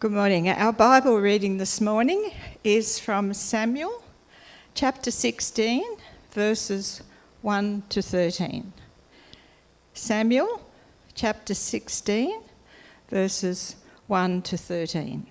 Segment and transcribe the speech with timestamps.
[0.00, 0.48] Good morning.
[0.48, 2.30] Our Bible reading this morning
[2.62, 4.00] is from Samuel
[4.72, 5.82] chapter 16,
[6.30, 7.02] verses
[7.42, 8.72] 1 to 13.
[9.94, 10.60] Samuel
[11.16, 12.42] chapter 16,
[13.08, 13.74] verses
[14.06, 15.26] 1 to 13.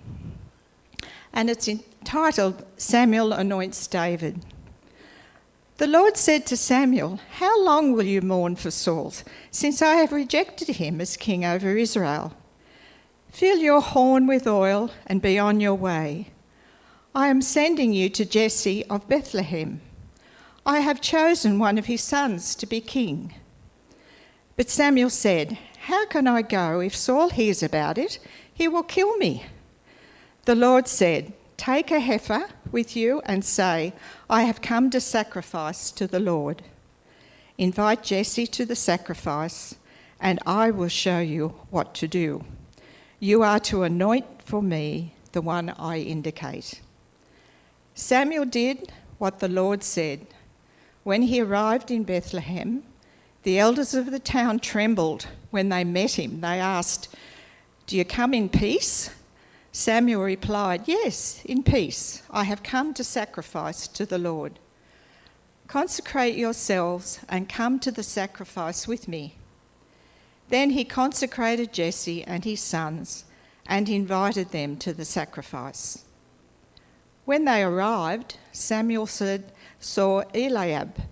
[1.32, 4.44] And it's entitled Samuel Anoints David.
[5.78, 9.14] The Lord said to Samuel, How long will you mourn for Saul,
[9.50, 12.34] since I have rejected him as king over Israel?
[13.30, 16.30] Fill your horn with oil and be on your way.
[17.14, 19.80] I am sending you to Jesse of Bethlehem.
[20.66, 23.34] I have chosen one of his sons to be king.
[24.56, 25.56] But Samuel said,
[25.86, 26.80] How can I go?
[26.80, 28.18] If Saul hears about it,
[28.52, 29.44] he will kill me.
[30.44, 33.92] The Lord said, Take a heifer with you and say,
[34.28, 36.62] I have come to sacrifice to the Lord.
[37.56, 39.74] Invite Jesse to the sacrifice,
[40.20, 42.44] and I will show you what to do.
[43.20, 46.80] You are to anoint for me the one I indicate.
[47.94, 50.26] Samuel did what the Lord said.
[51.02, 52.84] When he arrived in Bethlehem,
[53.42, 56.40] the elders of the town trembled when they met him.
[56.42, 57.08] They asked,
[57.88, 59.10] Do you come in peace?
[59.72, 62.22] Samuel replied, Yes, in peace.
[62.30, 64.60] I have come to sacrifice to the Lord.
[65.66, 69.34] Consecrate yourselves and come to the sacrifice with me.
[70.48, 73.24] Then he consecrated Jesse and his sons
[73.66, 76.04] and invited them to the sacrifice.
[77.24, 81.02] When they arrived, Samuel said, saw Eliab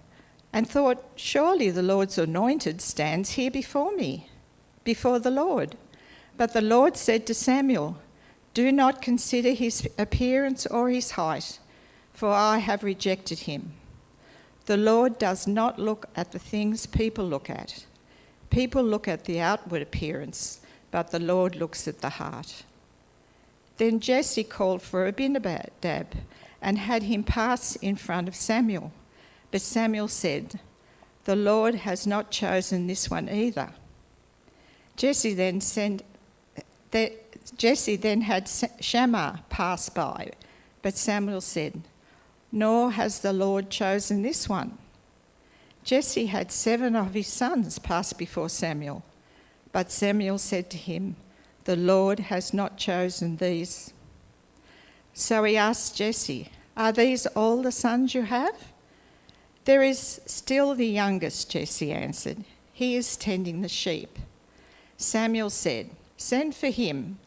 [0.53, 4.31] and thought, Surely the Lord's anointed stands here before me,
[4.84, 5.77] before the Lord.
[6.39, 7.98] But the Lord said to Samuel,
[8.55, 11.59] Do not consider his appearance or his height,
[12.12, 13.75] for I have rejected him.
[14.64, 17.84] The Lord does not look at the things people look at.
[18.50, 22.64] People look at the outward appearance, but the Lord looks at the heart.
[23.77, 26.06] Then Jesse called for Abinadab
[26.62, 28.92] and had him pass in front of Samuel.
[29.50, 30.58] But Samuel said,
[31.24, 33.70] The Lord has not chosen this one either.
[34.96, 36.02] Jesse then sent,
[37.57, 38.48] Jesse then had
[38.80, 40.30] Shammah pass by,
[40.83, 41.83] but Samuel said,
[42.51, 44.78] Nor has the Lord chosen this one.
[45.86, 49.05] Jesse had seven of his sons pass before Samuel,
[49.70, 51.14] but Samuel said to him,
[51.63, 53.92] The Lord has not chosen these.
[55.14, 58.73] So he asked Jesse, Are these all the sons you have?
[59.64, 62.42] There is still the youngest, Jesse answered.
[62.73, 64.19] He is tending the sheep.
[64.96, 67.20] Samuel said, Send for him.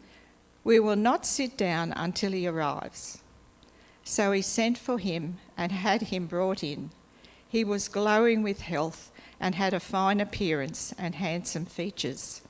[0.65, 3.19] We will not sit down until he arrives.
[4.03, 6.89] So he sent for him and had him brought in.
[7.49, 12.41] He was glowing with health and had a fine appearance and handsome features.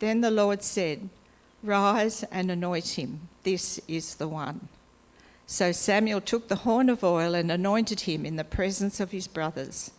[0.00, 1.08] Then the Lord said,
[1.62, 3.28] Rise and anoint him.
[3.44, 4.68] This is the one.
[5.46, 9.28] So Samuel took the horn of oil and anointed him in the presence of his
[9.28, 9.92] brothers.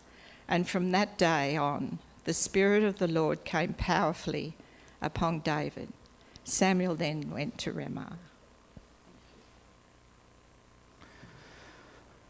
[0.47, 4.53] And from that day on, the Spirit of the Lord came powerfully
[5.01, 5.89] upon David.
[6.43, 8.17] Samuel then went to Ramah.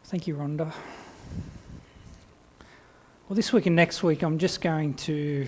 [0.06, 0.74] Thank you, Rhonda.
[3.30, 5.46] Well, this week and next week, I'm just going to,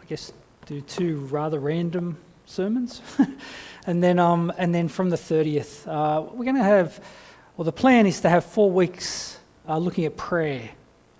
[0.00, 0.32] I guess,
[0.64, 2.16] do two rather random
[2.46, 3.02] sermons.
[3.86, 6.98] and, then, um, and then from the 30th, uh, we're going to have,
[7.58, 9.38] well, the plan is to have four weeks
[9.68, 10.70] uh, looking at prayer.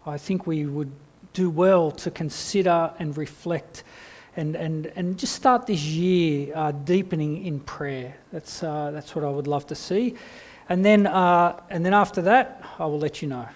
[0.06, 0.90] I think we would
[1.34, 3.84] do well to consider and reflect
[4.38, 8.16] and, and, and just start this year uh, deepening in prayer.
[8.32, 10.14] That's, uh, that's what I would love to see.
[10.70, 13.46] And then, uh, and then after that, I will let you know.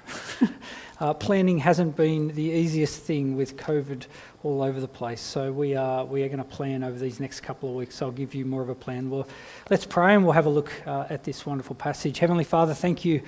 [1.01, 4.07] Uh, planning hasn't been the easiest thing with COVID
[4.45, 5.21] all over the place.
[5.21, 8.01] So we are, we are going to plan over these next couple of weeks.
[8.01, 9.11] I'll give you more of a plan.
[9.11, 9.27] Well,
[9.71, 12.21] let's pray and we'll have a look uh, at this wonderful passage.
[12.21, 13.23] Heavenly Father, thank you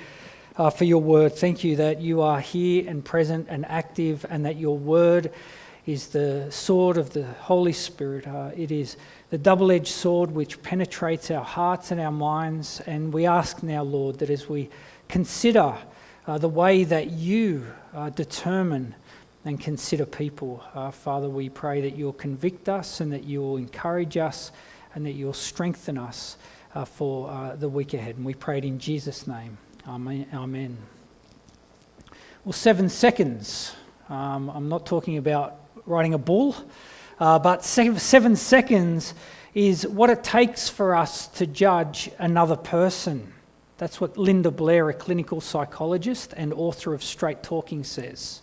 [0.56, 1.32] uh, for your word.
[1.32, 5.32] Thank you that you are here and present and active and that your word
[5.87, 8.28] is the sword of the Holy Spirit.
[8.28, 8.97] Uh, it is
[9.31, 12.81] the double edged sword which penetrates our hearts and our minds.
[12.87, 14.70] And we ask now, Lord, that as we
[15.08, 15.76] consider
[16.26, 18.94] uh, the way that you uh, determine
[19.44, 20.62] and consider people.
[20.75, 24.50] Uh, Father, we pray that you'll convict us and that you'll encourage us
[24.94, 26.37] and that you'll strengthen us
[26.75, 28.17] uh, for uh, the week ahead.
[28.17, 29.56] And we pray it in Jesus' name.
[29.87, 30.26] Amen.
[30.34, 30.76] Amen.
[32.44, 33.75] Well, seven seconds.
[34.08, 36.56] Um, I'm not talking about riding a bull,
[37.20, 39.14] uh, but seven seconds
[39.55, 43.32] is what it takes for us to judge another person.
[43.78, 48.40] That's what Linda Blair, a clinical psychologist and author of Straight Talking, says.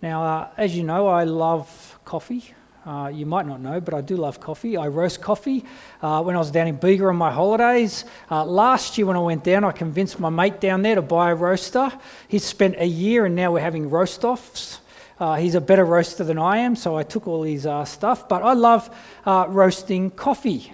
[0.00, 2.54] Now, uh, as you know, I love coffee.
[2.86, 4.78] Uh, you might not know, but I do love coffee.
[4.78, 5.62] I roast coffee.
[6.00, 9.20] Uh, when I was down in Bega on my holidays, uh, last year when I
[9.20, 11.92] went down, I convinced my mate down there to buy a roaster.
[12.28, 14.80] He's spent a year and now we're having roast offs.
[15.20, 18.26] Uh, he's a better roaster than I am, so I took all his uh, stuff.
[18.26, 18.88] But I love
[19.26, 20.72] uh, roasting coffee.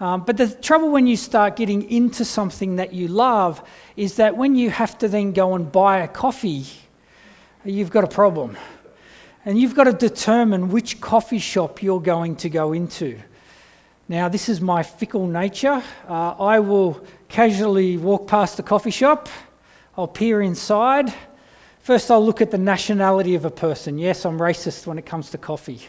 [0.00, 3.62] Um, but the trouble when you start getting into something that you love
[3.96, 6.64] is that when you have to then go and buy a coffee,
[7.66, 8.56] you've got a problem.
[9.44, 13.18] And you've got to determine which coffee shop you're going to go into.
[14.08, 15.82] Now, this is my fickle nature.
[16.08, 19.28] Uh, I will casually walk past a coffee shop,
[19.96, 21.12] I'll peer inside.
[21.82, 23.98] First, I'll look at the nationality of a person.
[23.98, 25.80] Yes, I'm racist when it comes to coffee.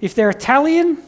[0.00, 0.98] If they're Italian,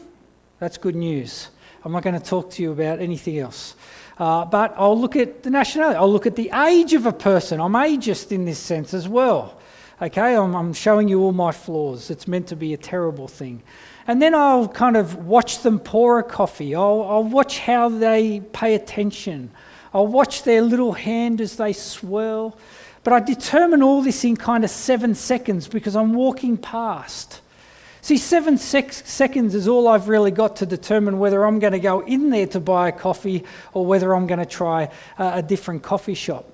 [0.59, 1.49] that's good news.
[1.85, 3.75] I'm not going to talk to you about anything else.
[4.17, 5.97] Uh, but I'll look at the nationality.
[5.97, 7.59] I'll look at the age of a person.
[7.59, 9.59] I'm ageist in this sense as well.
[10.01, 12.09] Okay, I'm, I'm showing you all my flaws.
[12.09, 13.63] It's meant to be a terrible thing.
[14.07, 16.75] And then I'll kind of watch them pour a coffee.
[16.75, 19.51] I'll, I'll watch how they pay attention.
[19.93, 22.57] I'll watch their little hand as they swirl.
[23.03, 27.41] But I determine all this in kind of seven seconds because I'm walking past.
[28.03, 31.79] See, seven sec- seconds is all I've really got to determine whether I'm going to
[31.79, 35.41] go in there to buy a coffee or whether I'm going to try a, a
[35.41, 36.45] different coffee shop.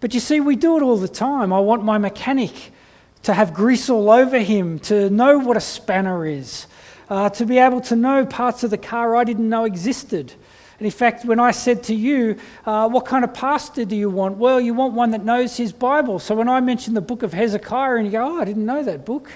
[0.00, 1.54] But you see, we do it all the time.
[1.54, 2.52] I want my mechanic
[3.22, 6.66] to have grease all over him, to know what a spanner is,
[7.08, 10.34] uh, to be able to know parts of the car I didn't know existed.
[10.78, 14.10] And in fact, when I said to you, uh, What kind of pastor do you
[14.10, 14.36] want?
[14.36, 16.18] Well, you want one that knows his Bible.
[16.18, 18.82] So when I mentioned the book of Hezekiah, and you go, Oh, I didn't know
[18.82, 19.30] that book.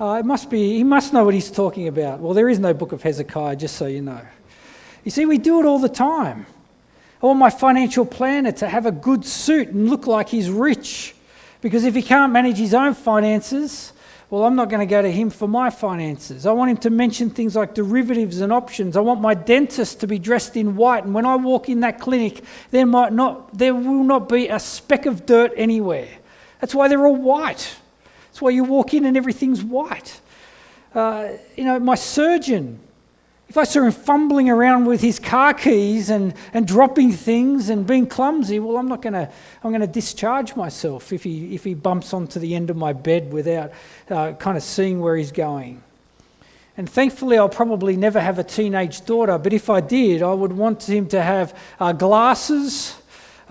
[0.00, 2.20] Uh, it must be, he must know what he's talking about.
[2.20, 4.20] Well, there is no book of Hezekiah, just so you know.
[5.04, 6.46] You see, we do it all the time.
[7.22, 11.14] I want my financial planner to have a good suit and look like he's rich.
[11.60, 13.92] Because if he can't manage his own finances,
[14.28, 16.46] well, I'm not going to go to him for my finances.
[16.46, 18.96] I want him to mention things like derivatives and options.
[18.96, 21.04] I want my dentist to be dressed in white.
[21.04, 24.58] And when I walk in that clinic, there, might not, there will not be a
[24.58, 26.08] speck of dirt anywhere.
[26.60, 27.76] That's why they're all white.
[28.32, 30.18] That's why you walk in and everything's white.
[30.94, 32.80] Uh, you know, my surgeon,
[33.50, 37.86] if I saw him fumbling around with his car keys and, and dropping things and
[37.86, 39.30] being clumsy, well, I'm not going to,
[39.62, 42.94] I'm going to discharge myself if he, if he bumps onto the end of my
[42.94, 43.72] bed without
[44.08, 45.82] uh, kind of seeing where he's going.
[46.78, 50.52] And thankfully, I'll probably never have a teenage daughter, but if I did, I would
[50.54, 52.96] want him to have uh, glasses.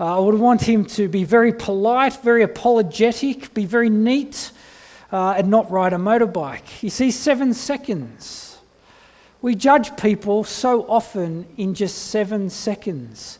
[0.00, 4.50] Uh, I would want him to be very polite, very apologetic, be very neat,
[5.12, 6.82] uh, and not ride a motorbike.
[6.82, 8.58] You see, seven seconds.
[9.42, 13.38] We judge people so often in just seven seconds,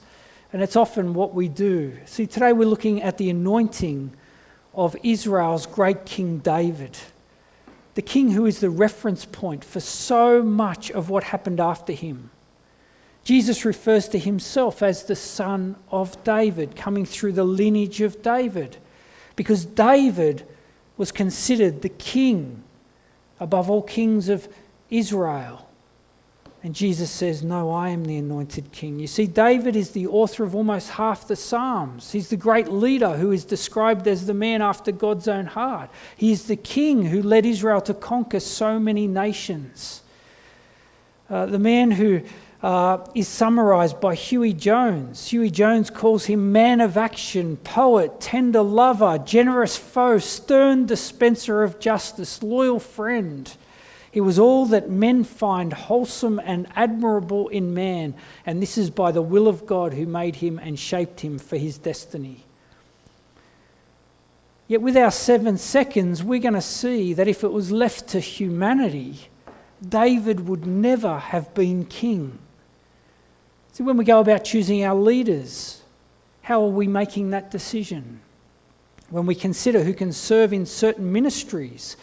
[0.52, 1.96] and it's often what we do.
[2.04, 4.12] See, today we're looking at the anointing
[4.74, 6.98] of Israel's great King David,
[7.94, 12.30] the king who is the reference point for so much of what happened after him.
[13.22, 18.76] Jesus refers to himself as the son of David, coming through the lineage of David,
[19.36, 20.44] because David
[20.96, 22.62] was considered the king
[23.40, 24.48] above all kings of
[24.90, 25.66] Israel.
[26.64, 29.00] And Jesus says, No, I am the anointed king.
[29.00, 32.12] You see, David is the author of almost half the Psalms.
[32.12, 35.90] He's the great leader who is described as the man after God's own heart.
[36.16, 40.02] He is the king who led Israel to conquer so many nations.
[41.28, 42.20] Uh, the man who
[42.62, 45.28] uh, is summarized by Huey Jones.
[45.28, 51.80] Huey Jones calls him man of action, poet, tender lover, generous foe, stern dispenser of
[51.80, 53.52] justice, loyal friend.
[54.12, 58.14] He was all that men find wholesome and admirable in man,
[58.46, 61.56] and this is by the will of God who made him and shaped him for
[61.56, 62.44] his destiny.
[64.68, 68.20] Yet, with our seven seconds, we're going to see that if it was left to
[68.20, 69.28] humanity,
[69.86, 72.38] David would never have been king.
[73.72, 75.80] See, when we go about choosing our leaders,
[76.42, 78.20] how are we making that decision?
[79.08, 81.96] When we consider who can serve in certain ministries,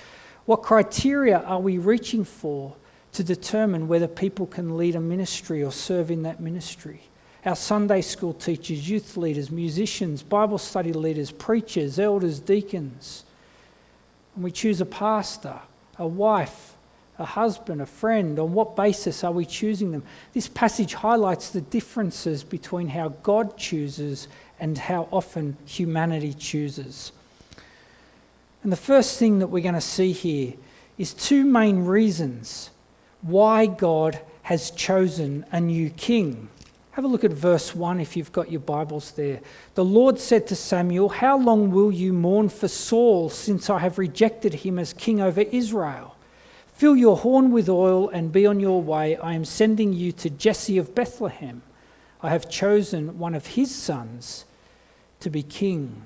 [0.45, 2.73] what criteria are we reaching for
[3.13, 7.01] to determine whether people can lead a ministry or serve in that ministry?
[7.45, 13.25] Our Sunday school teachers, youth leaders, musicians, Bible study leaders, preachers, elders, deacons.
[14.33, 15.59] And we choose a pastor,
[15.99, 16.68] a wife,
[17.19, 18.39] a husband, a friend?
[18.39, 20.03] On what basis are we choosing them?
[20.33, 24.27] This passage highlights the differences between how God chooses
[24.59, 27.11] and how often humanity chooses.
[28.63, 30.53] And the first thing that we're going to see here
[30.97, 32.69] is two main reasons
[33.21, 36.49] why God has chosen a new king.
[36.91, 39.39] Have a look at verse 1 if you've got your Bibles there.
[39.75, 43.97] The Lord said to Samuel, How long will you mourn for Saul, since I have
[43.97, 46.17] rejected him as king over Israel?
[46.79, 49.17] Fill your horn with oil and be on your way.
[49.17, 51.61] I am sending you to Jesse of Bethlehem.
[52.23, 54.45] I have chosen one of his sons
[55.19, 56.03] to be king.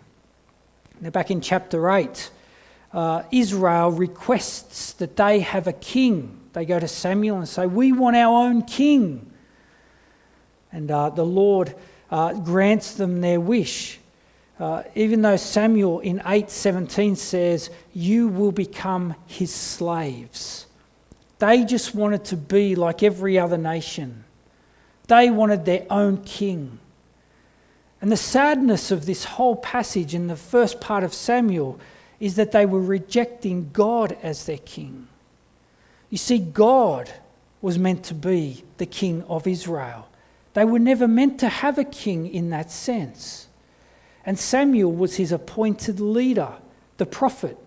[0.99, 2.31] Now, back in chapter 8,
[2.91, 6.39] uh, Israel requests that they have a king.
[6.53, 9.31] They go to Samuel and say, We want our own king.
[10.71, 11.75] And uh, the Lord
[12.09, 13.99] uh, grants them their wish.
[14.63, 20.67] Uh, even though Samuel in 8:17 says, "You will become his slaves."
[21.39, 24.23] They just wanted to be like every other nation.
[25.07, 26.79] They wanted their own king.
[28.01, 31.77] And the sadness of this whole passage in the first part of Samuel
[32.21, 35.09] is that they were rejecting God as their king.
[36.09, 37.11] You see, God
[37.61, 40.07] was meant to be the king of Israel.
[40.53, 43.49] They were never meant to have a king in that sense.
[44.25, 46.53] And Samuel was his appointed leader,
[46.97, 47.57] the prophet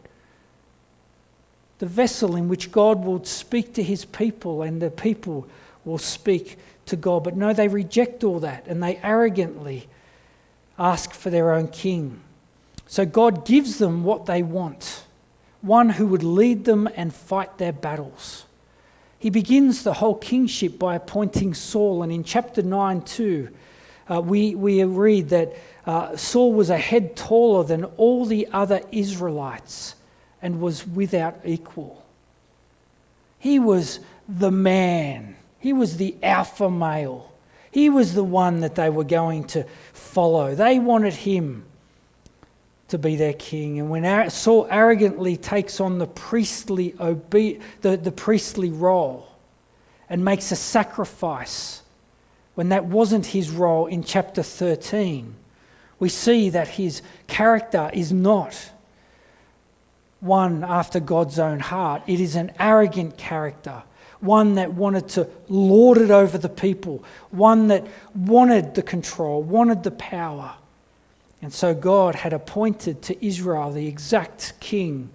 [1.79, 5.47] the vessel in which God will speak to his people and the people
[5.85, 7.25] will speak to God.
[7.25, 9.89] But no, they reject all that and they arrogantly
[10.79, 12.21] ask for their own king.
[12.87, 15.03] So God gives them what they want
[15.63, 18.45] one who would lead them and fight their battles.
[19.19, 23.49] He begins the whole kingship by appointing Saul, and in chapter 9, too,
[24.11, 25.53] uh, we, we read that
[25.87, 29.95] uh, Saul was a head taller than all the other Israelites
[30.43, 32.05] and was without equal.
[33.39, 37.33] He was the man, he was the alpha male.
[37.71, 40.55] He was the one that they were going to follow.
[40.55, 41.65] They wanted him
[42.89, 43.79] to be their king.
[43.79, 49.29] And when Saul arrogantly takes on the priestly, obe- the, the priestly role
[50.09, 51.83] and makes a sacrifice,
[52.57, 55.35] when that wasn't his role in chapter 13,
[55.99, 58.71] we see that his character is not
[60.21, 62.03] one after God's own heart.
[62.07, 63.83] It is an arrogant character,
[64.21, 69.83] one that wanted to lord it over the people, one that wanted the control, wanted
[69.83, 70.55] the power.
[71.43, 75.11] And so God had appointed to Israel the exact king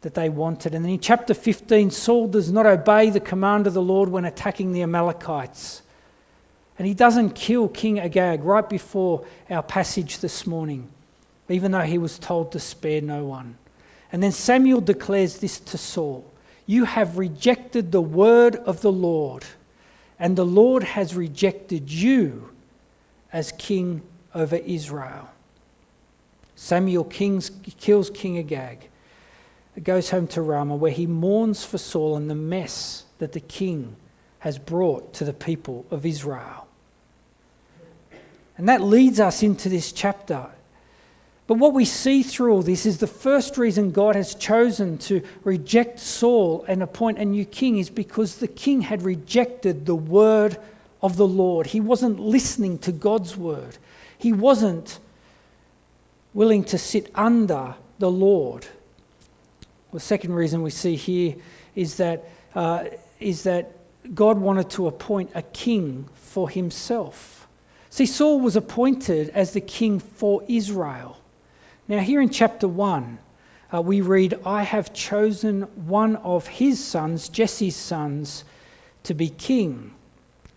[0.00, 0.74] that they wanted.
[0.74, 4.72] And in chapter 15, Saul does not obey the command of the Lord when attacking
[4.72, 5.82] the Amalekites.
[6.82, 10.88] And he doesn't kill King Agag right before our passage this morning,
[11.48, 13.56] even though he was told to spare no one.
[14.10, 16.28] And then Samuel declares this to Saul
[16.66, 19.44] You have rejected the word of the Lord,
[20.18, 22.50] and the Lord has rejected you
[23.32, 24.02] as king
[24.34, 25.30] over Israel.
[26.56, 28.88] Samuel kings, kills King Agag.
[29.84, 33.94] Goes home to Ramah, where he mourns for Saul and the mess that the king
[34.40, 36.66] has brought to the people of Israel.
[38.62, 40.46] And that leads us into this chapter
[41.52, 45.22] but what we see through all this is the first reason God has chosen to
[45.44, 50.56] reject Saul and appoint a new king is because the king had rejected the word
[51.02, 51.66] of the Lord.
[51.66, 53.76] He wasn't listening to God's word,
[54.16, 54.98] he wasn't
[56.32, 58.66] willing to sit under the Lord.
[59.92, 61.34] The second reason we see here
[61.74, 62.84] is that, uh,
[63.20, 63.72] is that
[64.14, 67.41] God wanted to appoint a king for himself.
[67.92, 71.18] See, Saul was appointed as the king for Israel.
[71.86, 73.18] Now, here in chapter 1,
[73.70, 78.44] uh, we read, I have chosen one of his sons, Jesse's sons,
[79.02, 79.92] to be king.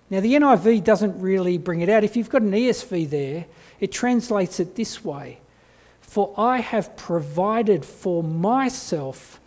[0.09, 2.05] Now, the NIV doesn't really bring it out.
[2.05, 3.43] If you've got an ESV there,
[3.81, 5.39] it translates it this way
[5.99, 9.41] For I have provided for myself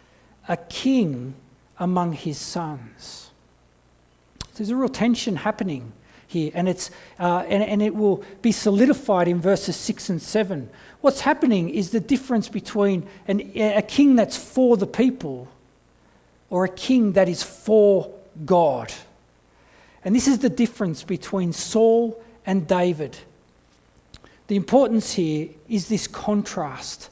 [0.47, 1.33] a king
[1.79, 3.31] among his sons.
[4.57, 5.93] There's a real tension happening
[6.29, 10.71] here, and, it's, uh, and, and it will be solidified in verses 6 and 7
[11.01, 15.49] What's happening is the difference between an, a king that's for the people
[16.51, 18.13] or a king that is for
[18.45, 18.93] God.
[20.05, 23.17] And this is the difference between Saul and David.
[24.49, 27.11] The importance here is this contrast.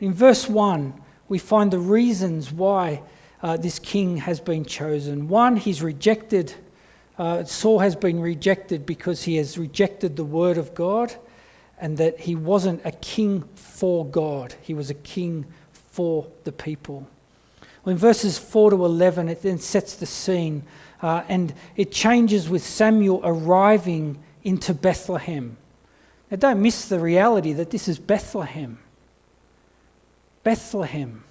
[0.00, 0.94] In verse 1,
[1.28, 3.02] we find the reasons why
[3.42, 5.28] uh, this king has been chosen.
[5.28, 6.54] One, he's rejected,
[7.20, 11.14] uh, Saul has been rejected because he has rejected the word of God
[11.78, 15.44] and that he wasn't a king for God, he was a king
[15.92, 17.06] for the people.
[17.84, 20.62] Well, in verses 4 to 11, it then sets the scene
[21.02, 25.58] uh, and it changes with Samuel arriving into Bethlehem.
[26.30, 28.78] Now, don't miss the reality that this is Bethlehem.
[30.42, 31.22] Bethlehem.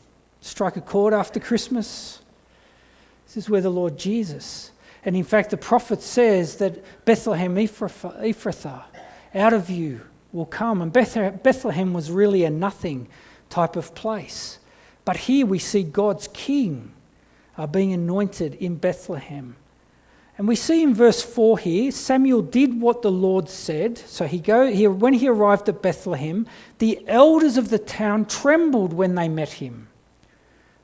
[0.42, 2.20] Strike a chord after Christmas.
[3.26, 4.70] This is where the Lord Jesus.
[5.06, 8.84] And in fact, the prophet says that Bethlehem Ephrathah,
[9.34, 10.02] out of you
[10.32, 10.82] will come.
[10.82, 13.08] And Bethlehem was really a nothing
[13.50, 14.60] type of place.
[15.06, 16.92] But here we see God's king
[17.58, 19.56] uh, being anointed in Bethlehem.
[20.38, 23.98] And we see in verse 4 here, Samuel did what the Lord said.
[23.98, 28.94] So he go, he, when he arrived at Bethlehem, the elders of the town trembled
[28.94, 29.90] when they met him.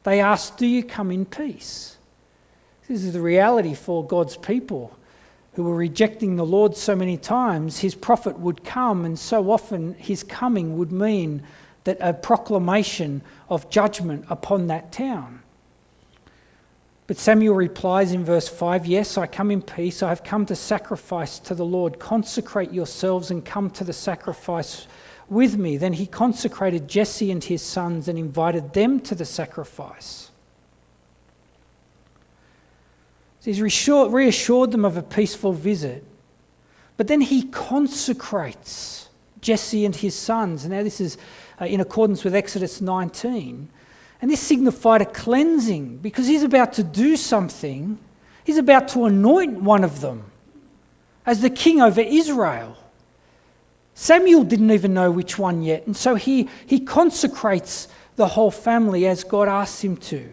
[0.03, 1.94] They asked, Do you come in peace?
[2.87, 4.95] This is the reality for God's people
[5.53, 7.79] who were rejecting the Lord so many times.
[7.79, 11.41] His prophet would come, and so often his coming would mean
[11.85, 15.41] that a proclamation of judgment upon that town.
[17.07, 20.03] But Samuel replies in verse 5 Yes, I come in peace.
[20.03, 21.99] I have come to sacrifice to the Lord.
[21.99, 24.87] Consecrate yourselves and come to the sacrifice
[25.29, 25.77] with me.
[25.77, 30.29] Then he consecrated Jesse and his sons and invited them to the sacrifice.
[33.34, 36.03] So he's reassured them of a peaceful visit.
[36.97, 39.09] But then he consecrates
[39.41, 40.65] Jesse and his sons.
[40.65, 41.17] Now, this is
[41.61, 43.69] uh, in accordance with Exodus 19.
[44.21, 47.97] And this signified a cleansing because he's about to do something.
[48.43, 50.23] He's about to anoint one of them
[51.25, 52.77] as the king over Israel.
[53.93, 57.87] Samuel didn't even know which one yet, and so he, he consecrates
[58.17, 60.27] the whole family as God asked him to,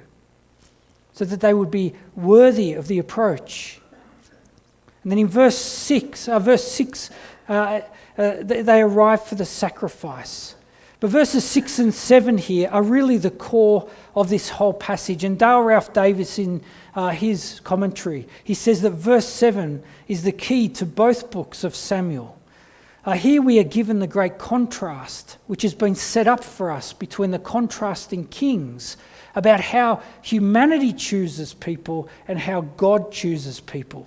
[1.12, 3.80] so that they would be worthy of the approach.
[5.02, 7.10] And then in verse 6, uh, verse 6
[7.48, 7.80] uh,
[8.16, 10.54] uh, they, arrive for the sacrifice.
[11.00, 15.24] But verses 6 and 7 here are really the core of this whole passage.
[15.24, 16.62] And Dale Ralph Davis, in
[16.94, 21.74] uh, his commentary, he says that verse 7 is the key to both books of
[21.74, 22.38] Samuel.
[23.04, 26.92] Uh, here we are given the great contrast which has been set up for us
[26.92, 28.96] between the contrasting kings
[29.34, 34.06] about how humanity chooses people and how God chooses people.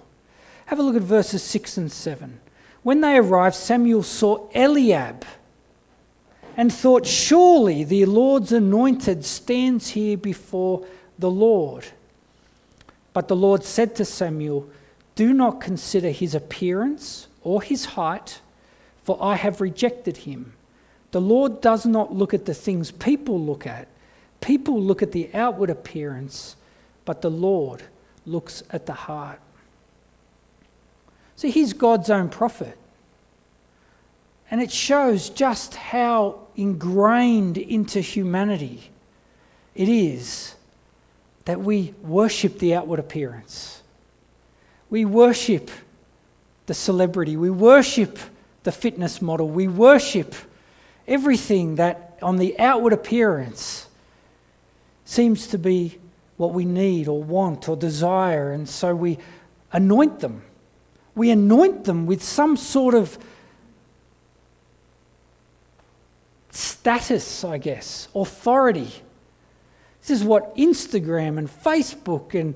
[0.67, 2.39] Have a look at verses 6 and 7.
[2.84, 5.25] When they arrived, Samuel saw Eliab
[6.58, 10.86] and thought, Surely the Lord's anointed stands here before
[11.17, 11.86] the Lord.
[13.13, 14.70] But the Lord said to Samuel,
[15.15, 18.39] Do not consider his appearance or his height,
[19.03, 20.53] for I have rejected him.
[21.11, 23.88] The Lord does not look at the things people look at.
[24.46, 26.55] People look at the outward appearance,
[27.03, 27.81] but the Lord
[28.27, 29.40] looks at the heart.
[31.36, 32.77] So he's God's own prophet.
[34.51, 38.92] And it shows just how ingrained into humanity
[39.74, 40.53] it is
[41.46, 43.81] that we worship the outward appearance.
[44.92, 45.72] We worship
[46.68, 47.36] the celebrity.
[47.36, 48.20] We worship
[48.62, 49.50] the fitness model.
[49.50, 50.36] We worship
[51.08, 53.88] everything that on the outward appearance
[55.05, 55.98] seems to be
[56.37, 58.51] what we need or want or desire.
[58.51, 59.18] And so we
[59.72, 60.41] anoint them.
[61.13, 63.18] We anoint them with some sort of
[66.50, 68.91] status, I guess, authority.
[70.01, 72.53] This is what Instagram and Facebook and,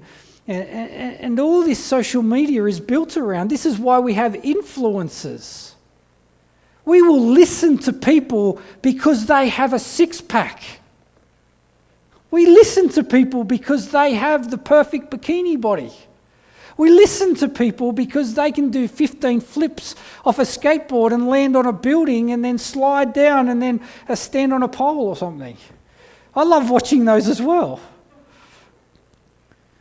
[0.48, 3.50] and, and, all this social media is built around.
[3.50, 5.74] This is why we have influencers.
[6.86, 10.64] We will listen to people because they have a six pack.
[12.32, 15.92] We listen to people because they have the perfect bikini body.
[16.78, 21.58] We listen to people because they can do 15 flips off a skateboard and land
[21.58, 25.16] on a building and then slide down and then uh, stand on a pole or
[25.18, 25.58] something.
[26.36, 27.82] I love watching those as well.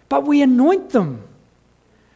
[0.08, 1.22] But we anoint them.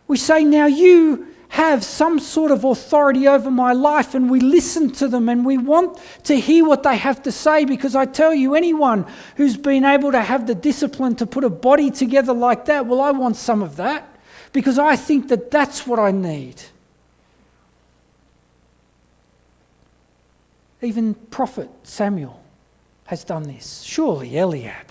[0.08, 4.90] We say, Now you have some sort of authority over my life, and we listen
[4.90, 8.32] to them and we want to hear what they have to say because I tell
[8.32, 12.64] you, anyone who's been able to have the discipline to put a body together like
[12.64, 14.08] that, well, I want some of that
[14.54, 16.62] because I think that that's what I need.
[20.80, 22.42] Even prophet Samuel
[23.04, 23.82] has done this.
[23.82, 24.86] Surely Eliab.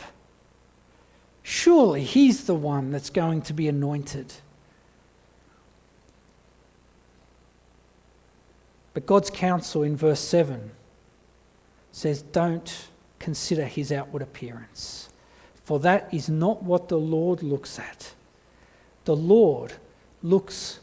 [1.42, 4.32] Surely he's the one that's going to be anointed.
[8.94, 10.72] But God's counsel in verse 7
[11.92, 12.88] says, Don't
[13.20, 15.10] consider his outward appearance,
[15.64, 18.14] for that is not what the Lord looks at.
[19.06, 19.74] The Lord
[20.22, 20.80] looks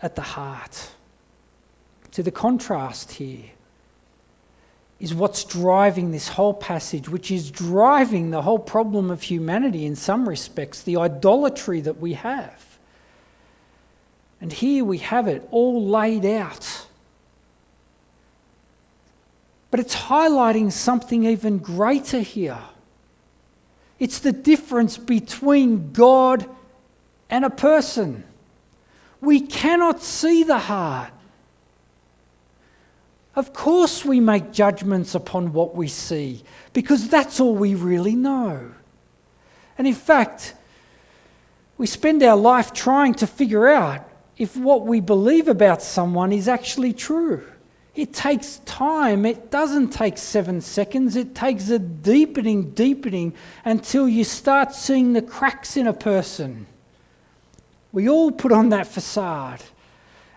[0.00, 0.90] at the heart.
[2.12, 3.44] To the contrast here
[4.98, 9.94] is what's driving this whole passage, which is driving the whole problem of humanity in
[9.94, 12.78] some respects, the idolatry that we have.
[14.40, 16.85] And here we have it all laid out.
[19.76, 22.62] But it's highlighting something even greater here.
[23.98, 26.48] It's the difference between God
[27.28, 28.24] and a person.
[29.20, 31.12] We cannot see the heart.
[33.34, 38.70] Of course, we make judgments upon what we see because that's all we really know.
[39.76, 40.54] And in fact,
[41.76, 44.08] We spend our life trying to figure out
[44.38, 47.44] if what we believe about someone is actually true.
[47.96, 49.24] It takes time.
[49.24, 51.16] It doesn't take seven seconds.
[51.16, 53.32] It takes a deepening, deepening
[53.64, 56.66] until you start seeing the cracks in a person.
[57.92, 59.62] We all put on that facade.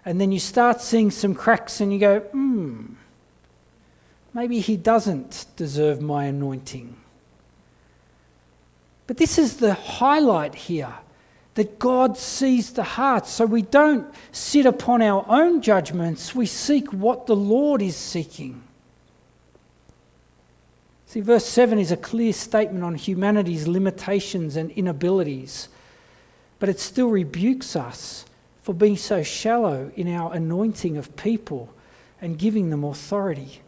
[0.06, 2.94] And then you start seeing some cracks and you go, hmm,
[4.34, 6.96] maybe he doesn't deserve my anointing.
[9.06, 10.94] But this is the highlight here
[11.56, 13.28] that God sees the heart.
[13.28, 18.62] So we don't sit upon our own judgments, we seek what the Lord is seeking.
[21.08, 25.68] See, verse 7 is a clear statement on humanity's limitations and inabilities,
[26.60, 28.26] but it still rebukes us
[28.62, 31.74] for being so shallow in our anointing of people
[32.22, 33.62] and giving them authority.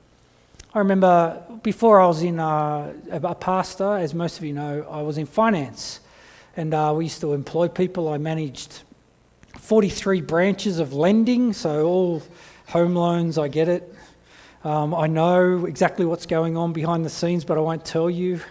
[0.73, 5.01] I remember before I was in uh, a pastor, as most of you know, I
[5.01, 5.99] was in finance.
[6.57, 8.09] And uh, we used to employ people.
[8.09, 8.81] I managed
[9.57, 12.23] 43 branches of lending, so all
[12.67, 13.95] home loans, I get it.
[14.65, 18.41] Um, I know exactly what's going on behind the scenes, but I won't tell you.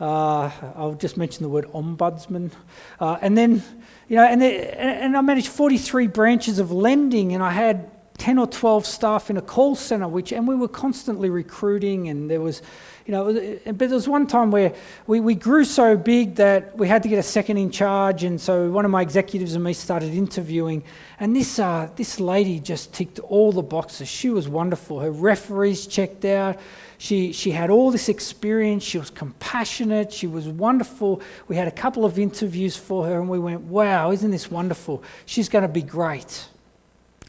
[0.00, 2.50] Uh, I'll just mention the word ombudsman.
[2.98, 3.62] Uh, and then,
[4.08, 8.48] you know, and, and I managed 43 branches of lending, and I had 10 or
[8.48, 12.62] 12 staff in a call center, which, and we were constantly recruiting, and there was,
[13.08, 14.74] you know, but there was one time where
[15.06, 18.38] we, we grew so big that we had to get a second in charge, and
[18.38, 20.84] so one of my executives and me started interviewing,
[21.18, 24.08] and this uh, this lady just ticked all the boxes.
[24.08, 25.00] She was wonderful.
[25.00, 26.58] Her referees checked out.
[26.98, 28.84] She she had all this experience.
[28.84, 30.12] She was compassionate.
[30.12, 31.22] She was wonderful.
[31.48, 35.02] We had a couple of interviews for her, and we went, "Wow, isn't this wonderful?
[35.24, 36.46] She's going to be great."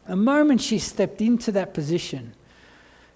[0.08, 2.34] The moment she stepped into that position,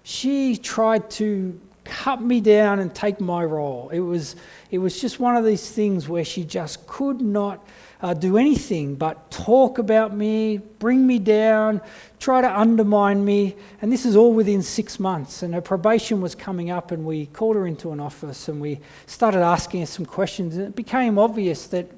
[0.02, 3.90] she tried to cut me down and take my role.
[3.90, 4.36] It was,
[4.70, 7.64] it was just one of these things where she just could not
[8.02, 11.80] uh, do anything but talk about me, bring me down,
[12.20, 13.56] try to undermine me.
[13.80, 15.42] And this is all within six months.
[15.42, 18.80] And her probation was coming up, and we called her into an office and we
[19.06, 20.56] started asking her some questions.
[20.56, 21.90] And it became obvious that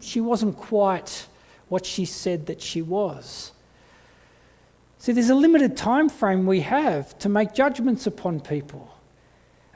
[0.00, 1.26] she wasn't quite
[1.68, 3.52] what she said that she was.
[4.98, 8.94] See, there's a limited time frame we have to make judgments upon people.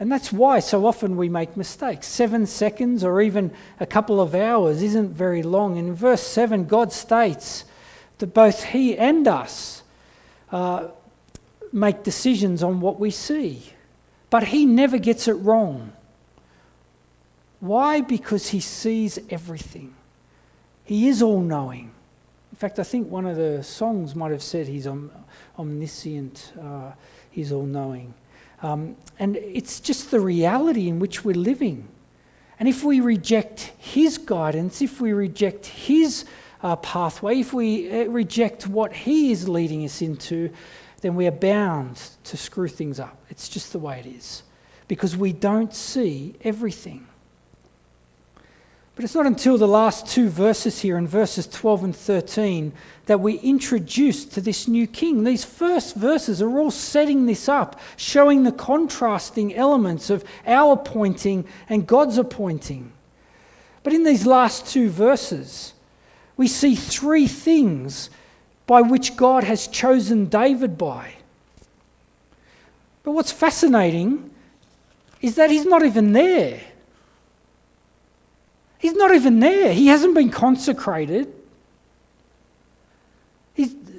[0.00, 2.06] And that's why so often we make mistakes.
[2.06, 5.78] Seven seconds or even a couple of hours isn't very long.
[5.78, 7.64] And in verse 7, God states
[8.18, 9.82] that both He and us
[10.50, 10.88] uh,
[11.72, 13.62] make decisions on what we see.
[14.30, 15.92] But He never gets it wrong.
[17.60, 18.00] Why?
[18.00, 19.94] Because He sees everything,
[20.84, 21.92] He is all knowing.
[22.50, 24.88] In fact, I think one of the songs might have said He's
[25.58, 26.92] omniscient, uh,
[27.30, 28.14] He's all knowing.
[28.62, 31.88] Um, and it's just the reality in which we're living.
[32.58, 36.24] And if we reject His guidance, if we reject His
[36.62, 40.50] uh, pathway, if we uh, reject what He is leading us into,
[41.00, 43.16] then we are bound to screw things up.
[43.28, 44.42] It's just the way it is.
[44.88, 47.06] Because we don't see everything.
[48.96, 52.72] But it's not until the last two verses here, in verses 12 and 13,
[53.06, 55.24] that we introduce to this new king.
[55.24, 61.44] These first verses are all setting this up, showing the contrasting elements of our appointing
[61.68, 62.92] and God's appointing.
[63.82, 65.74] But in these last two verses,
[66.36, 68.08] we see three things
[68.66, 71.14] by which God has chosen David by.
[73.02, 74.30] But what's fascinating
[75.20, 76.60] is that he's not even there.
[78.78, 79.72] He's not even there.
[79.72, 81.32] He hasn't been consecrated.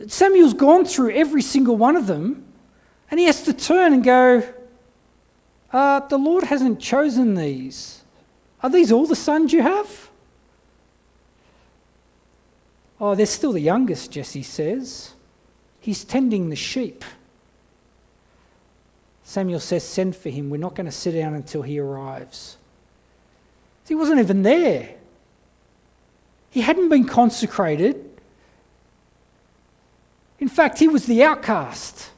[0.07, 2.43] Samuel's gone through every single one of them,
[3.09, 4.43] and he has to turn and go,
[5.71, 8.01] uh, The Lord hasn't chosen these.
[8.61, 10.09] Are these all the sons you have?
[12.99, 15.13] Oh, they're still the youngest, Jesse says.
[15.81, 17.03] He's tending the sheep.
[19.23, 20.49] Samuel says, Send for him.
[20.49, 22.57] We're not going to sit down until he arrives.
[23.87, 24.95] He wasn't even there.
[26.51, 28.04] He hadn't been consecrated.
[30.39, 32.09] In fact, he was the outcast.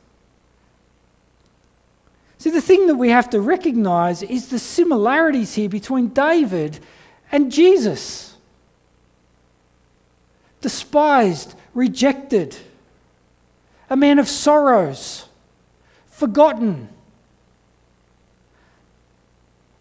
[2.39, 6.80] See, the thing that we have to recognize is the similarities here between David
[7.32, 8.36] and Jesus.
[10.62, 12.56] Despised, rejected,
[13.89, 15.25] a man of sorrows,
[16.10, 16.89] forgotten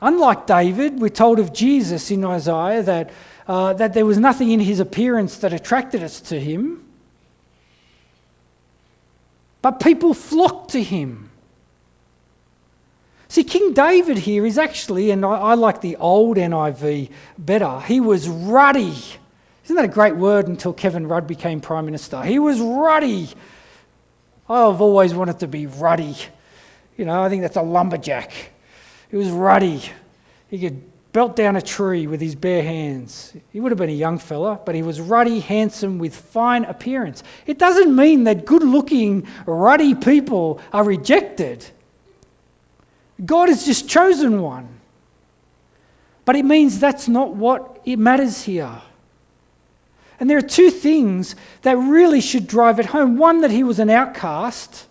[0.01, 3.11] Unlike David, we're told of Jesus in Isaiah that,
[3.49, 6.86] uh, that there was nothing in his appearance that attracted us to him,
[9.67, 11.29] but people flocked to him.
[13.27, 17.99] See, King David here is actually, and I, I like the old NIV better, he
[17.99, 18.95] was ruddy,
[19.65, 22.23] Isn't that a great word until Kevin Rudd became Prime Minister?
[22.23, 23.29] He was ruddy.
[24.49, 26.15] I've always wanted to be ruddy.
[26.97, 28.31] You know, I think that's a lumberjack.
[29.11, 29.83] He was ruddy.
[30.49, 30.81] He could
[31.17, 33.33] belt down a tree with his bare hands.
[33.51, 37.23] He would have been a young fella, but he was ruddy, handsome, with fine appearance.
[37.47, 41.65] It doesn't mean that good looking, ruddy people are rejected.
[43.25, 44.69] God has just chosen one.
[46.27, 48.83] But it means that's not what it matters here.
[50.21, 53.17] And there are two things that really should drive it home.
[53.17, 54.85] One, that he was an outcast.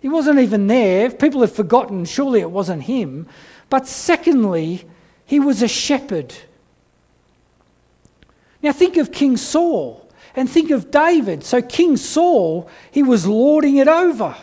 [0.00, 1.06] He wasn't even there.
[1.06, 3.28] If people have forgotten, surely it wasn't him.
[3.70, 4.86] But secondly,
[5.26, 6.34] he was a shepherd.
[8.62, 11.44] Now think of King Saul and think of David.
[11.44, 14.36] So, King Saul, he was lording it over.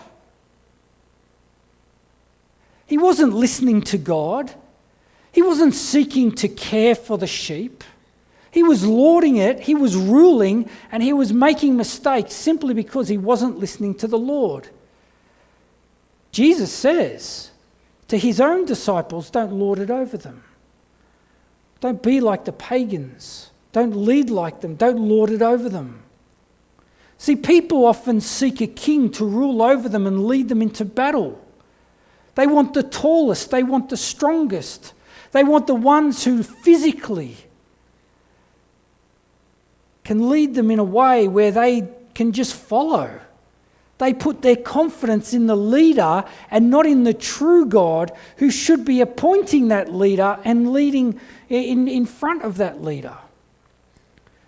[2.87, 4.53] He wasn't listening to God,
[5.31, 7.83] he wasn't seeking to care for the sheep.
[8.51, 13.17] He was lording it, he was ruling, and he was making mistakes simply because he
[13.17, 14.69] wasn't listening to the Lord.
[16.31, 17.49] Jesus says
[18.09, 20.43] to his own disciples, Don't lord it over them.
[21.83, 23.49] Don't be like the pagans.
[23.73, 24.75] Don't lead like them.
[24.75, 26.01] Don't lord it over them.
[27.17, 31.45] See, people often seek a king to rule over them and lead them into battle.
[32.35, 34.93] They want the tallest, they want the strongest,
[35.33, 37.35] they want the ones who physically
[40.05, 43.19] can lead them in a way where they can just follow.
[43.99, 48.85] They put their confidence in the leader and not in the true God who should
[48.85, 53.15] be appointing that leader and leading in, in front of that leader.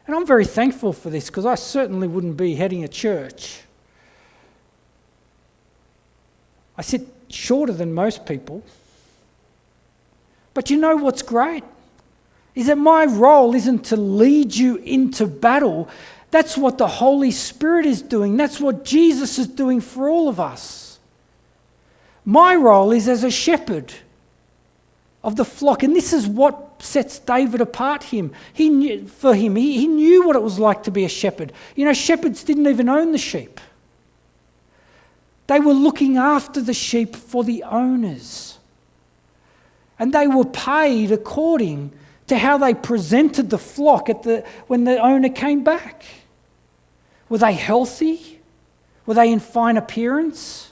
[0.08, 3.62] And I'm very thankful for this because I certainly wouldn't be heading a church.
[6.78, 8.64] I sit shorter than most people.
[10.54, 11.64] But you know what's great?
[12.56, 15.90] Is that my role isn't to lead you into battle,
[16.36, 18.36] that's what the Holy Spirit is doing.
[18.36, 21.00] That's what Jesus is doing for all of us.
[22.26, 23.94] My role is as a shepherd
[25.24, 25.82] of the flock.
[25.82, 28.34] And this is what sets David apart him.
[28.52, 29.56] He knew, for him.
[29.56, 31.54] He, he knew what it was like to be a shepherd.
[31.74, 33.62] You know, shepherds didn't even own the sheep.
[35.48, 38.58] They were looking after the sheep for the owners.
[39.98, 41.94] And they were paid according
[42.28, 46.04] to how they presented the flock at the, when the owner came back.
[47.30, 48.40] Were they healthy?
[49.06, 50.72] Were they in fine appearance?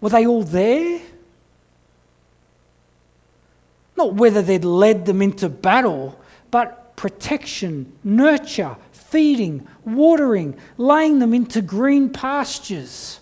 [0.00, 1.00] Were they all there?
[3.96, 6.18] Not whether they'd led them into battle,
[6.50, 13.20] but protection, nurture, feeding, watering, laying them into green pastures.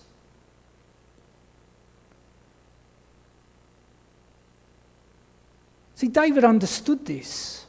[5.95, 7.60] See, David understood this.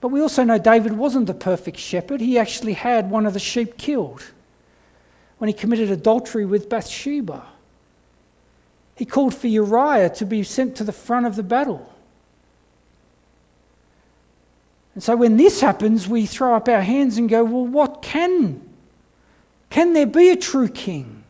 [0.00, 2.20] But we also know David wasn't the perfect shepherd.
[2.20, 4.24] He actually had one of the sheep killed
[5.38, 7.44] when he committed adultery with Bathsheba.
[8.96, 11.90] He called for Uriah to be sent to the front of the battle.
[14.94, 18.60] And so when this happens, we throw up our hands and go, well, what can?
[19.70, 21.24] Can there be a true king?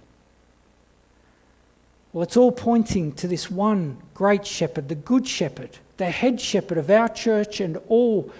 [2.12, 6.78] Well, it's all pointing to this one great shepherd, the good shepherd, the head shepherd
[6.78, 8.32] of our church and all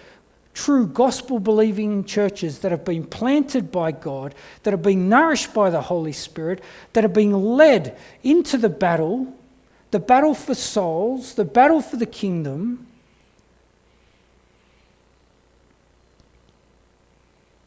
[0.55, 5.71] true gospel believing churches that have been planted by God, that have been nourished by
[5.71, 9.35] the Holy Spirit, that are being led into the battle,
[9.91, 12.87] the battle for souls, the battle for the kingdom.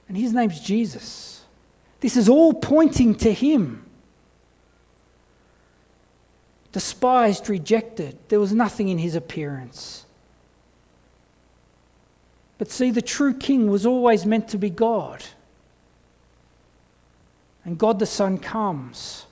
[0.07, 1.43] And his name's Jesus.
[2.01, 3.83] This is all pointing to him.
[6.73, 8.17] Despised, rejected.
[8.29, 10.02] There was nothing in his appearance.
[12.57, 15.23] But see, the true king was always meant to be God.
[17.65, 19.25] And God the Son comes,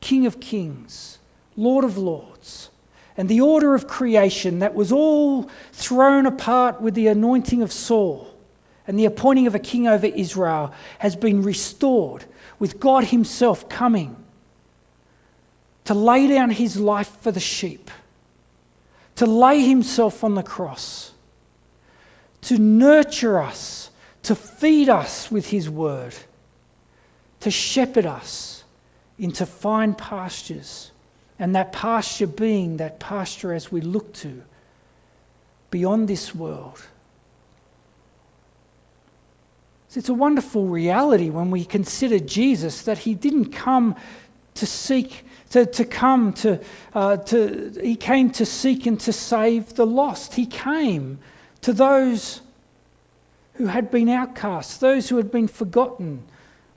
[0.00, 1.18] King of kings,
[1.56, 2.70] Lord of lords.
[3.16, 8.32] And the order of creation that was all thrown apart with the anointing of Saul
[8.86, 12.24] and the appointing of a king over Israel has been restored
[12.58, 14.16] with God Himself coming
[15.84, 17.90] to lay down His life for the sheep,
[19.16, 21.12] to lay Himself on the cross
[22.42, 23.90] to nurture us,
[24.24, 26.14] to feed us with His word,
[27.40, 28.64] to shepherd us
[29.18, 30.90] into fine pastures.
[31.38, 34.42] And that pasture being that pasture as we look to
[35.70, 36.80] beyond this world.
[39.88, 43.96] So it's a wonderful reality when we consider Jesus that He didn't come
[44.54, 45.24] to seek.
[45.50, 46.60] To, to come to,
[46.94, 50.32] uh, to, he came to seek and to save the lost.
[50.32, 51.18] He came
[51.62, 52.40] to those
[53.54, 56.22] who had been outcasts, those who had been forgotten,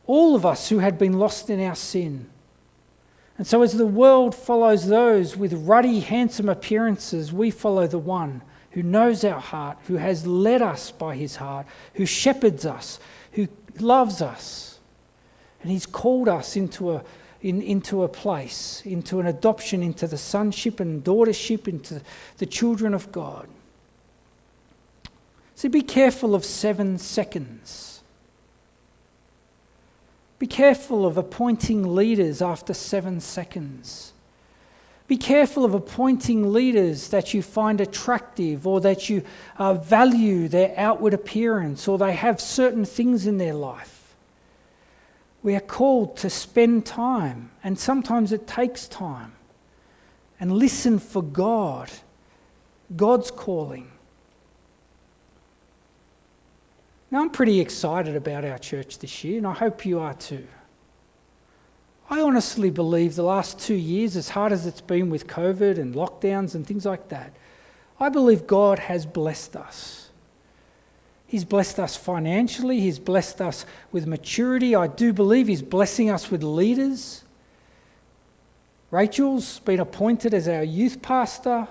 [0.08, 2.28] all of us who had been lost in our sin.
[3.38, 8.42] And so, as the world follows those with ruddy, handsome appearances, we follow the one
[8.72, 13.00] who knows our heart, who has led us by his heart, who shepherds us,
[13.34, 13.48] who
[13.80, 14.80] loves us.
[15.62, 17.04] And he's called us into a,
[17.42, 22.02] in, into a place, into an adoption, into the sonship and daughtership, into
[22.38, 23.48] the children of God.
[25.56, 28.02] So be careful of seven seconds.
[30.38, 34.12] Be careful of appointing leaders after seven seconds.
[35.08, 39.24] Be careful of appointing leaders that you find attractive or that you
[39.58, 44.16] uh, value their outward appearance or they have certain things in their life.
[45.42, 49.34] We are called to spend time, and sometimes it takes time,
[50.40, 51.92] and listen for God,
[52.96, 53.92] God's calling.
[57.16, 60.46] Now, I'm pretty excited about our church this year, and I hope you are too.
[62.10, 65.96] I honestly believe the last two years, as hard as it's been with COVID and
[65.96, 67.32] lockdowns and things like that,
[68.02, 70.10] I believe God has blessed us.
[71.26, 74.76] He's blessed us financially, He's blessed us with maturity.
[74.76, 77.24] I do believe He's blessing us with leaders.
[78.92, 81.70] Rachel's been appointed as our youth pastor.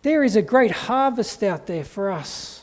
[0.00, 2.61] There is a great harvest out there for us.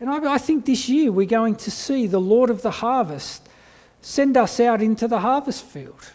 [0.00, 3.48] And I, I think this year we're going to see the Lord of the harvest
[4.00, 6.12] Send us out into the harvest field.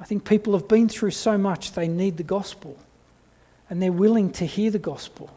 [0.00, 2.76] I think people have been through so much, they need the gospel.
[3.70, 5.30] And they're willing to hear the gospel.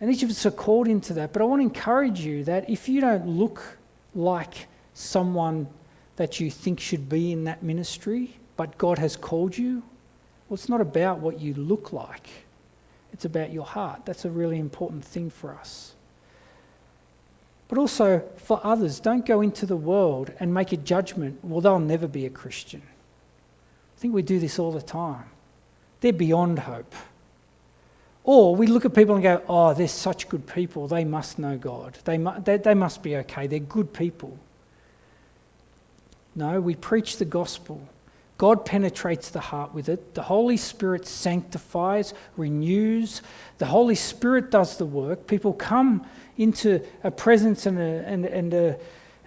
[0.00, 1.32] And each of us are called into that.
[1.32, 3.78] But I want to encourage you that if you don't look
[4.14, 5.66] like someone
[6.16, 9.82] that you think should be in that ministry, but God has called you,
[10.48, 12.28] well, it's not about what you look like,
[13.12, 14.02] it's about your heart.
[14.04, 15.94] That's a really important thing for us.
[17.68, 21.78] But also for others, don't go into the world and make a judgment, well, they'll
[21.78, 22.82] never be a Christian.
[23.96, 25.24] I think we do this all the time.
[26.00, 26.94] They're beyond hope.
[28.22, 30.88] Or we look at people and go, oh, they're such good people.
[30.88, 31.96] They must know God.
[32.04, 33.46] They, mu- they, they must be okay.
[33.46, 34.36] They're good people.
[36.34, 37.88] No, we preach the gospel.
[38.38, 40.14] God penetrates the heart with it.
[40.14, 43.22] The Holy Spirit sanctifies, renews.
[43.58, 45.26] The Holy Spirit does the work.
[45.26, 48.78] People come into a presence and a, and, and, a,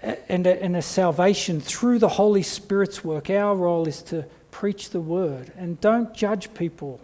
[0.03, 3.31] and, a, and a salvation through the Holy Spirit's work.
[3.31, 6.99] Our role is to preach the word and don't judge people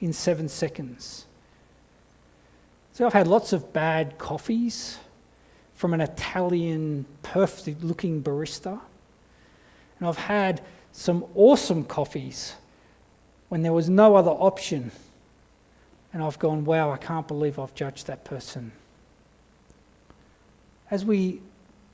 [0.00, 1.24] in seven seconds.
[2.92, 4.98] So I've had lots of bad coffees
[5.76, 8.78] from an Italian, perfect looking barista.
[9.98, 10.60] And I've had
[10.92, 12.54] some awesome coffees
[13.48, 14.90] when there was no other option.
[16.12, 18.72] And I've gone, wow, I can't believe I've judged that person
[20.92, 21.40] as we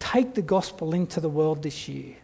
[0.00, 2.16] take the gospel into the world this year,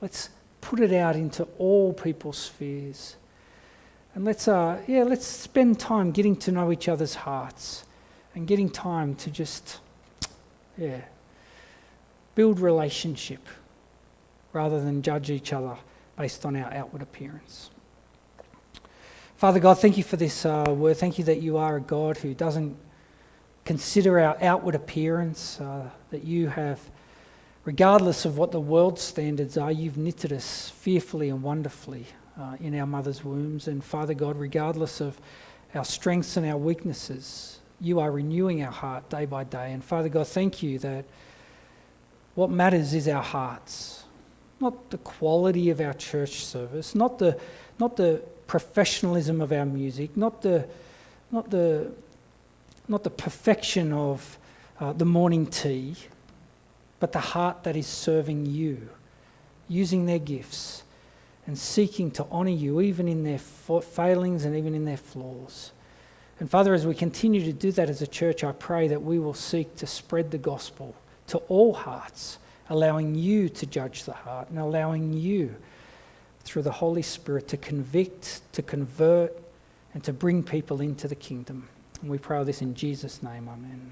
[0.00, 3.16] let's put it out into all people's spheres.
[4.14, 7.84] And let's, uh, yeah, let's spend time getting to know each other's hearts
[8.36, 9.80] and getting time to just,
[10.78, 11.00] yeah,
[12.36, 13.44] build relationship
[14.52, 15.76] rather than judge each other
[16.16, 17.70] based on our outward appearance.
[19.36, 20.98] Father God, thank you for this uh, word.
[20.98, 22.76] Thank you that you are a God who doesn't
[23.64, 26.78] consider our outward appearance, uh, that you have,
[27.64, 32.04] regardless of what the world's standards are, you've knitted us fearfully and wonderfully
[32.38, 33.68] uh, in our mother's wombs.
[33.68, 35.18] And Father God, regardless of
[35.74, 39.72] our strengths and our weaknesses, you are renewing our heart day by day.
[39.72, 41.04] And Father God, thank you that
[42.34, 43.99] what matters is our hearts,
[44.60, 47.38] not the quality of our church service, not the,
[47.78, 50.66] not the professionalism of our music, not the,
[51.32, 51.90] not the
[52.90, 54.36] not the perfection of
[54.80, 55.94] uh, the morning tea,
[56.98, 58.88] but the heart that is serving you,
[59.68, 60.82] using their gifts
[61.46, 65.70] and seeking to honour you even in their failings and even in their flaws.
[66.40, 69.20] And Father, as we continue to do that as a church, I pray that we
[69.20, 70.94] will seek to spread the gospel
[71.28, 72.38] to all hearts,
[72.70, 75.54] allowing you to judge the heart and allowing you,
[76.42, 79.36] through the Holy Spirit, to convict, to convert,
[79.92, 81.68] and to bring people into the kingdom.
[82.00, 83.48] And we pray this in Jesus' name.
[83.48, 83.90] Amen.